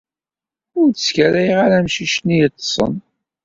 Ur 0.79 0.87
d-sekkaray 0.89 1.49
ara 1.63 1.75
amcic-nni 1.79 2.35
yeṭsen. 2.39 2.93